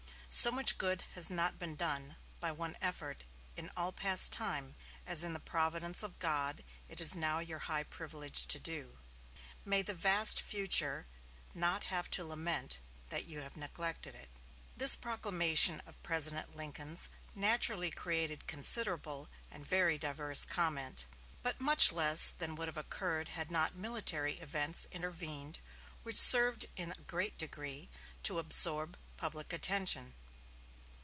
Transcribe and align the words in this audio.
So 0.33 0.49
much 0.49 0.77
good 0.77 1.01
has 1.13 1.29
not 1.29 1.59
been 1.59 1.75
done, 1.75 2.15
by 2.39 2.53
one 2.53 2.77
effort, 2.79 3.25
in 3.57 3.69
all 3.75 3.91
past 3.91 4.31
time, 4.31 4.75
as 5.05 5.25
in 5.25 5.33
the 5.33 5.41
providence 5.41 6.03
of 6.03 6.19
God 6.19 6.63
it 6.87 7.01
is 7.01 7.17
now 7.17 7.39
your 7.39 7.59
high 7.59 7.83
privilege 7.83 8.45
to 8.45 8.57
do. 8.57 8.97
May 9.65 9.81
the 9.81 9.93
vast 9.93 10.39
future 10.39 11.05
not 11.53 11.83
have 11.83 12.09
to 12.11 12.23
lament 12.23 12.79
that 13.09 13.25
you 13.25 13.41
have 13.41 13.57
neglected 13.57 14.15
it." 14.15 14.29
This 14.77 14.95
proclamation 14.95 15.81
of 15.85 16.01
President 16.01 16.55
Lincoln's 16.55 17.09
naturally 17.35 17.91
created 17.91 18.47
considerable 18.47 19.27
and 19.51 19.65
very 19.65 19.97
diverse 19.97 20.45
comment, 20.45 21.07
but 21.43 21.59
much 21.59 21.91
less 21.91 22.31
than 22.31 22.55
would 22.55 22.69
have 22.69 22.77
occurred 22.77 23.27
had 23.27 23.51
not 23.51 23.75
military 23.75 24.35
events 24.35 24.87
intervened 24.93 25.59
which 26.03 26.15
served 26.15 26.67
in 26.77 26.93
a 26.93 27.01
great 27.03 27.37
degree 27.37 27.89
to 28.23 28.39
absorb 28.39 28.97
public 29.17 29.51
attention. 29.51 30.13